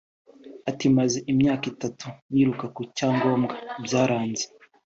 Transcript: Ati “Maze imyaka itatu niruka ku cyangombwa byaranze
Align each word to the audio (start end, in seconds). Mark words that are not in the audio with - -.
Ati 0.69 0.85
“Maze 0.97 1.17
imyaka 1.31 1.65
itatu 1.73 2.05
niruka 2.33 2.65
ku 2.75 2.81
cyangombwa 2.97 3.53
byaranze 3.85 4.43